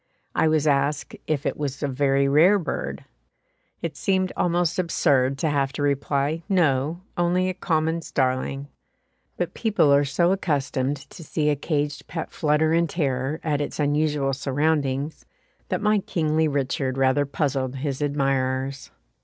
[0.33, 3.05] I was asked "if it was a very rare bird?"
[3.83, 8.67] It seemed almost absurd to have to reply, "No, only a common starling;"
[9.37, 13.79] but people are so accustomed to see a caged pet flutter in terror at its
[13.79, 15.23] unusual surroundings,
[15.69, 18.89] that my kingly Richard rather puzzled his admirers.